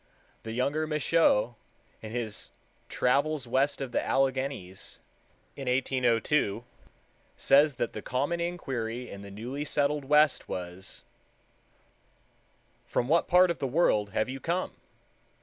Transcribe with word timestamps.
The 0.41 0.53
younger 0.53 0.87
Michaux, 0.87 1.55
in 2.01 2.11
his 2.11 2.49
Travels 2.89 3.45
West 3.45 3.81
of 3.81 3.91
the 3.91 4.03
Alleghanies 4.03 4.99
in 5.55 5.67
1802, 5.67 6.63
says 7.37 7.75
that 7.75 7.93
the 7.93 8.01
common 8.01 8.39
inquiry 8.39 9.11
in 9.11 9.21
the 9.21 9.29
newly 9.29 9.63
settled 9.63 10.05
West 10.05 10.49
was, 10.49 11.03
"'From 12.83 13.07
what 13.09 13.27
part 13.27 13.51
of 13.51 13.59
the 13.59 13.67
world 13.67 14.09
have 14.09 14.27
you 14.27 14.39
come? 14.39 14.73